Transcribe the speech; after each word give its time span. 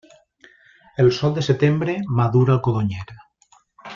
El 1.03 1.11
sol 1.17 1.35
de 1.35 1.43
setembre 1.49 1.97
madura 2.21 2.57
el 2.57 2.61
codonyer. 2.69 3.05